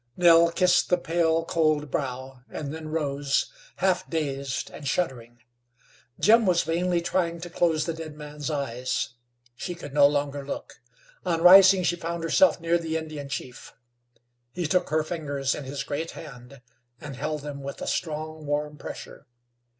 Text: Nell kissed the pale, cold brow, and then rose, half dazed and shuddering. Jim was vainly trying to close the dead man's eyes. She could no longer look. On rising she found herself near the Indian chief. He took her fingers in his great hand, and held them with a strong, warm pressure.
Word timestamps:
Nell 0.17 0.49
kissed 0.51 0.89
the 0.89 0.97
pale, 0.97 1.45
cold 1.45 1.91
brow, 1.91 2.41
and 2.49 2.73
then 2.73 2.87
rose, 2.89 3.51
half 3.75 4.09
dazed 4.09 4.71
and 4.71 4.87
shuddering. 4.87 5.43
Jim 6.19 6.47
was 6.47 6.63
vainly 6.63 7.01
trying 7.01 7.39
to 7.41 7.51
close 7.51 7.85
the 7.85 7.93
dead 7.93 8.15
man's 8.15 8.49
eyes. 8.49 9.09
She 9.55 9.75
could 9.75 9.93
no 9.93 10.07
longer 10.07 10.43
look. 10.43 10.81
On 11.23 11.43
rising 11.43 11.83
she 11.83 11.97
found 11.97 12.23
herself 12.23 12.59
near 12.59 12.79
the 12.79 12.97
Indian 12.97 13.29
chief. 13.29 13.73
He 14.51 14.65
took 14.65 14.89
her 14.89 15.03
fingers 15.03 15.53
in 15.53 15.65
his 15.65 15.83
great 15.83 16.09
hand, 16.17 16.63
and 16.99 17.15
held 17.15 17.41
them 17.43 17.61
with 17.61 17.79
a 17.79 17.85
strong, 17.85 18.47
warm 18.47 18.77
pressure. 18.77 19.27